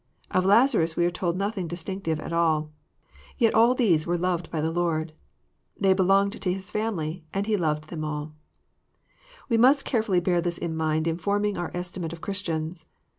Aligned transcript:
Of 0.31 0.45
Lazarus 0.45 0.95
we 0.97 1.05
are 1.05 1.11
told 1.11 1.37
nothing 1.37 1.67
distinctiye 1.67 2.17
at 2.19 2.33
all. 2.33 2.71
Yet 3.37 3.53
all 3.53 3.75
these 3.75 4.07
were 4.07 4.17
loved 4.17 4.49
by 4.49 4.59
the 4.59 4.71
Lord 4.71 5.09
Jesus. 5.09 5.23
They 5.79 5.89
all 5.89 5.93
belonged 5.95 6.41
to 6.41 6.51
His 6.51 6.71
family, 6.71 7.23
and 7.35 7.45
He 7.45 7.55
loved 7.55 7.89
them 7.89 8.03
aU. 8.03 8.31
We 9.47 9.57
must 9.57 9.85
carefully 9.85 10.19
bear 10.19 10.41
this 10.41 10.57
in 10.57 10.75
mind 10.75 11.05
in 11.05 11.19
forming 11.19 11.55
our 11.55 11.69
estimate 11.75 12.13
of 12.13 12.21
Christians. 12.21 12.87